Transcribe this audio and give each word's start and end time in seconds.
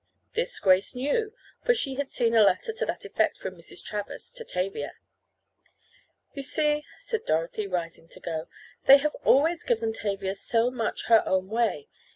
This 0.33 0.59
Grace 0.59 0.95
knew 0.95 1.31
for 1.63 1.75
she 1.75 1.93
had 1.93 2.09
seen 2.09 2.33
a 2.33 2.41
letter 2.41 2.73
to 2.73 2.85
that 2.87 3.05
effect 3.05 3.37
from 3.37 3.55
Mrs. 3.55 3.83
Travers 3.85 4.31
to 4.31 4.43
Tavia. 4.43 4.93
"You 6.33 6.41
see," 6.41 6.83
said 6.97 7.23
Dorothy, 7.27 7.67
rising 7.67 8.07
to 8.07 8.19
go, 8.19 8.47
"they 8.87 8.97
have 8.97 9.13
always 9.23 9.61
given 9.63 9.93
Tavia 9.93 10.33
so 10.33 10.71
much 10.71 11.05
her 11.05 11.21
own 11.27 11.49
way. 11.49 11.87